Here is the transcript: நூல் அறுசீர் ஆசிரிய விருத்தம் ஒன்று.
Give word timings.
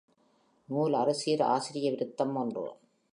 நூல் 0.69 0.93
அறுசீர் 0.93 1.41
ஆசிரிய 1.41 1.91
விருத்தம் 1.91 2.35
ஒன்று. 2.35 2.65